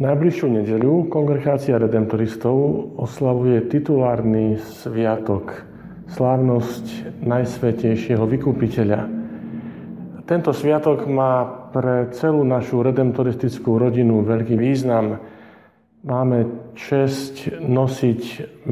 [0.00, 2.56] Najbližšiu nedeľu kongregácia redemptoristov
[2.96, 5.68] oslavuje titulárny sviatok,
[6.16, 9.00] slávnosť Najsvetejšieho vykupiteľa.
[10.24, 15.20] Tento sviatok má pre celú našu redemptoristickú rodinu veľký význam.
[16.00, 16.48] Máme
[16.80, 18.22] česť nosiť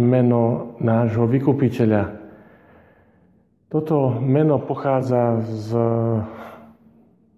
[0.00, 2.08] meno nášho vykupiteľa.
[3.68, 5.76] Toto meno pochádza z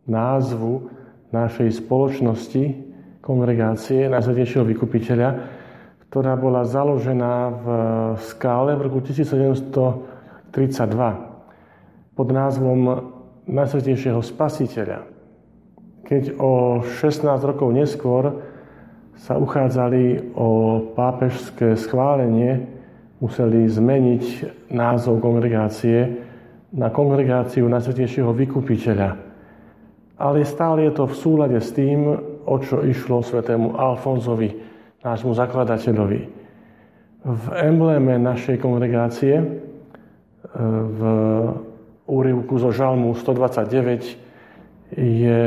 [0.07, 0.95] názvu
[1.35, 2.90] našej spoločnosti,
[3.21, 5.28] kongregácie Najsvetejšieho vykupiteľa,
[6.09, 7.66] ktorá bola založená v
[8.24, 10.51] skále v roku 1732
[12.16, 12.80] pod názvom
[13.47, 15.06] Najsvetejšieho spasiteľa.
[16.05, 18.42] Keď o 16 rokov neskôr
[19.20, 22.66] sa uchádzali o pápežské schválenie,
[23.20, 24.25] museli zmeniť
[24.73, 26.25] názov kongregácie
[26.73, 29.11] na kongregáciu Najsvetejšieho vykupiteľa.
[30.20, 34.59] Ale stále je to v súlade s tým, o čo išlo svetému Alfonzovi,
[35.07, 36.21] nášmu zakladateľovi.
[37.23, 39.45] V embléme našej kongregácie e,
[40.91, 41.01] v
[42.11, 45.42] úrivku zo Žalmu 129 je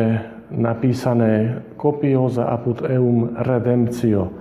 [0.54, 4.32] napísané Copiosa apud eum redemptio.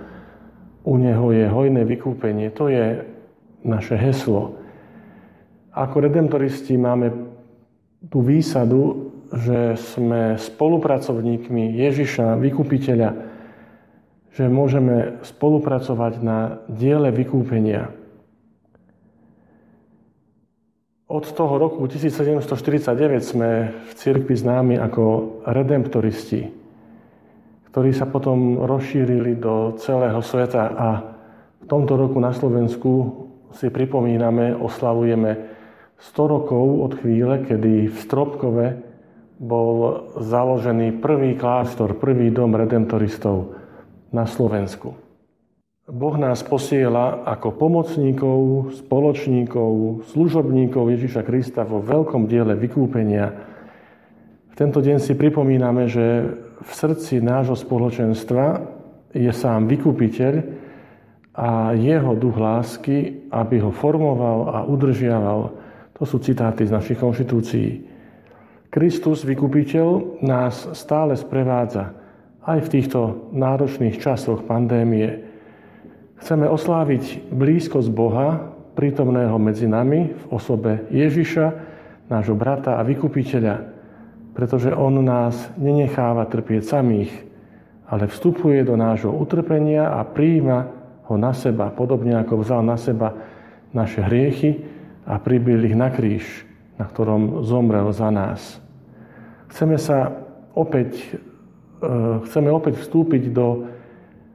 [0.87, 2.47] U neho je hojné vykúpenie.
[2.55, 3.03] To je
[3.67, 4.55] naše heslo.
[5.73, 7.11] Ako redemptoristi máme
[8.07, 13.09] tú výsadu, že sme spolupracovníkmi Ježiša, vykupiteľa,
[14.33, 17.93] že môžeme spolupracovať na diele vykúpenia.
[21.13, 25.03] Od toho roku 1749 sme v cirkvi známi ako
[25.45, 26.49] redemptoristi,
[27.69, 30.89] ktorí sa potom rozšírili do celého sveta a
[31.61, 35.31] v tomto roku na Slovensku si pripomíname, oslavujeme
[36.01, 38.92] 100 rokov od chvíle, kedy v Stropkove
[39.43, 43.59] bol založený prvý kláštor, prvý dom redemptoristov
[44.15, 44.95] na Slovensku.
[45.83, 53.35] Boh nás posiela ako pomocníkov, spoločníkov, služobníkov Ježiša Krista vo veľkom diele vykúpenia.
[54.47, 56.23] V tento deň si pripomíname, že
[56.63, 58.63] v srdci nášho spoločenstva
[59.11, 60.33] je sám vykupiteľ
[61.35, 65.41] a jeho duch lásky, aby ho formoval a udržiaval.
[65.99, 67.91] To sú citáty z našich konštitúcií.
[68.73, 71.93] Kristus, vykupiteľ, nás stále sprevádza
[72.41, 75.29] aj v týchto náročných časoch pandémie.
[76.17, 81.45] Chceme osláviť blízkosť Boha, prítomného medzi nami v osobe Ježiša,
[82.09, 83.55] nášho brata a vykupiteľa,
[84.33, 87.13] pretože On nás nenecháva trpieť samých,
[87.85, 90.73] ale vstupuje do nášho utrpenia a príjima
[91.05, 93.13] ho na seba, podobne ako vzal na seba
[93.69, 94.65] naše hriechy
[95.05, 96.25] a pribil ich na kríž,
[96.77, 98.57] na ktorom zomrel za nás.
[99.53, 100.09] Chceme sa
[100.57, 101.89] opäť, e,
[102.25, 103.69] chceme opäť vstúpiť do,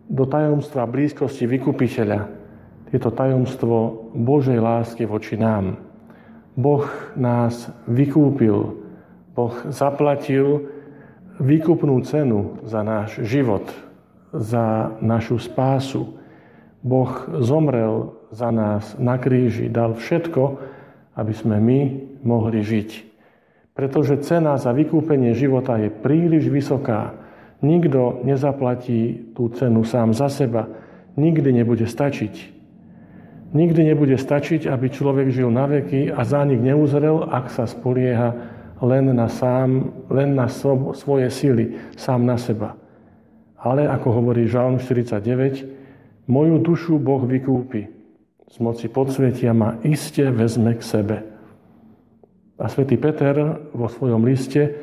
[0.06, 2.30] do tajomstva blízkosti vykupiteľa.
[2.94, 5.76] Je to tajomstvo Božej lásky voči nám.
[6.58, 8.74] Boh nás vykúpil,
[9.34, 10.66] Boh zaplatil
[11.38, 13.62] výkupnú cenu za náš život,
[14.34, 16.18] za našu spásu.
[16.82, 20.58] Boh zomrel za nás na kríži, dal všetko,
[21.14, 21.80] aby sme my
[22.22, 22.90] mohli žiť.
[23.78, 27.14] Pretože cena za vykúpenie života je príliš vysoká.
[27.62, 30.66] Nikto nezaplatí tú cenu sám za seba.
[31.14, 32.58] Nikdy nebude stačiť.
[33.54, 38.34] Nikdy nebude stačiť, aby človek žil na veky a zánik neuzrel, ak sa spolieha
[38.82, 40.46] len na, sám, len na
[40.94, 42.78] svoje sily, sám na seba.
[43.58, 47.90] Ale, ako hovorí Žalm 49, moju dušu Boh vykúpi.
[48.48, 51.16] Z moci podsvetia ma iste vezme k sebe.
[52.58, 53.38] A svätý Peter
[53.70, 54.74] vo svojom liste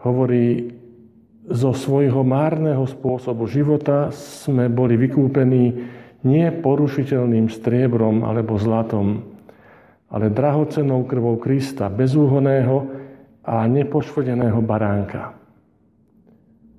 [0.00, 0.72] hovorí,
[1.50, 5.64] zo svojho márneho spôsobu života sme boli vykúpení
[6.22, 9.24] nie porušiteľným striebrom alebo zlatom,
[10.12, 12.86] ale drahocenou krvou Krista, bezúhoného
[13.42, 15.34] a nepoškodeného baránka.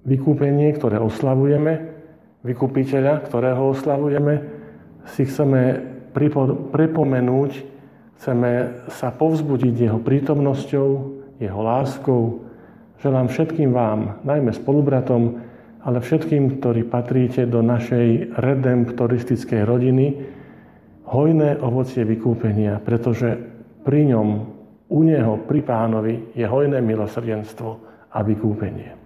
[0.08, 1.74] Vykúpenie, ktoré oslavujeme,
[2.48, 4.34] vykupiteľa, ktorého oslavujeme,
[5.10, 5.84] si chceme
[6.74, 7.52] pripomenúť
[8.22, 10.90] Chceme sa povzbudiť Jeho prítomnosťou,
[11.42, 12.46] Jeho láskou.
[13.02, 15.42] Želám všetkým vám, najmä spolubratom,
[15.82, 20.06] ale všetkým, ktorí patríte do našej redemptoristickej rodiny,
[21.10, 23.42] hojné ovocie vykúpenia, pretože
[23.82, 24.28] pri ňom,
[24.86, 27.70] u Neho, pri Pánovi je hojné milosrdenstvo
[28.14, 29.01] a vykúpenie.